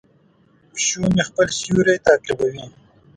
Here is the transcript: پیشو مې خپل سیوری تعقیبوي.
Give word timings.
پیشو 0.73 1.01
مې 1.13 1.23
خپل 1.29 1.47
سیوری 1.59 1.95
تعقیبوي. 2.05 2.63